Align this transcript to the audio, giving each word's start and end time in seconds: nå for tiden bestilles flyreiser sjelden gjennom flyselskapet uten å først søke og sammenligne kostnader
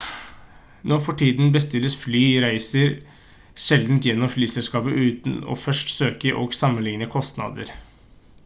nå 0.91 0.95
for 1.07 1.17
tiden 1.21 1.51
bestilles 1.57 1.97
flyreiser 2.03 2.95
sjelden 3.65 4.01
gjennom 4.05 4.33
flyselskapet 4.37 4.97
uten 5.09 5.37
å 5.53 5.59
først 5.65 5.95
søke 5.99 6.33
og 6.45 6.57
sammenligne 6.63 7.11
kostnader 7.17 7.75